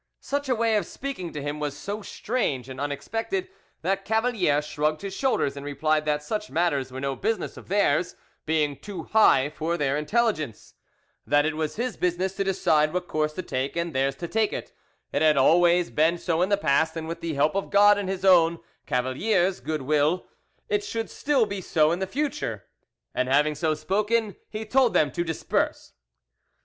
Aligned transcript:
Such 0.21 0.49
a 0.49 0.55
way 0.55 0.77
of 0.77 0.87
speaking 0.87 1.31
to 1.33 1.43
him 1.43 1.59
was 1.59 1.77
so 1.77 2.01
strange 2.01 2.69
and 2.69 2.81
unexpected, 2.81 3.49
that 3.83 4.03
Cavalier 4.03 4.59
shrugged 4.63 5.03
his 5.03 5.13
shoulders 5.13 5.55
and 5.55 5.63
replied 5.63 6.05
that 6.05 6.23
such 6.23 6.49
matters 6.49 6.91
were 6.91 6.99
no 6.99 7.15
business 7.15 7.55
of 7.55 7.67
theirs, 7.67 8.15
being 8.47 8.77
too 8.77 9.03
high 9.03 9.51
for 9.51 9.77
their 9.77 9.95
intelligence; 9.97 10.73
that 11.27 11.45
it 11.45 11.55
was 11.55 11.75
his 11.75 11.97
business 11.97 12.33
to 12.37 12.43
decide 12.43 12.93
what 12.93 13.07
course 13.07 13.33
to 13.33 13.43
take 13.43 13.75
and 13.75 13.93
theirs 13.93 14.15
to 14.15 14.27
take 14.27 14.51
it; 14.51 14.73
it 15.13 15.21
had 15.21 15.37
always 15.37 15.91
been 15.91 16.17
so 16.17 16.41
in 16.41 16.49
the 16.49 16.57
past, 16.57 16.97
and 16.97 17.07
with 17.07 17.21
the 17.21 17.35
help 17.35 17.53
of 17.53 17.69
God 17.69 17.99
and 17.99 18.09
his 18.09 18.25
own, 18.25 18.57
Cavalier's, 18.87 19.59
goodwill, 19.59 20.25
it 20.67 20.83
should 20.83 21.11
still 21.11 21.45
be 21.45 21.61
so 21.61 21.91
in 21.91 22.03
future; 22.07 22.65
and 23.13 23.29
having 23.29 23.53
so 23.53 23.75
spoken, 23.75 24.35
he 24.49 24.65
told 24.65 24.95
them 24.95 25.11
to 25.11 25.23
disperse. 25.23 25.93